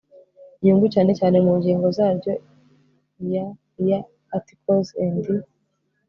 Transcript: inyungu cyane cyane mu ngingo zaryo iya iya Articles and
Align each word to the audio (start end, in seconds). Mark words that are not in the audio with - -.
inyungu 0.59 0.85
cyane 0.93 1.11
cyane 1.19 1.37
mu 1.45 1.51
ngingo 1.59 1.85
zaryo 1.97 2.33
iya 3.23 3.45
iya 3.81 3.99
Articles 4.37 4.87
and 5.05 5.25